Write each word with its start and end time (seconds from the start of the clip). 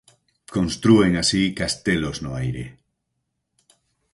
Constrúen 0.55 1.13
así 1.21 1.43
castelos 1.59 2.17
no 2.23 2.31
aire. 2.41 2.65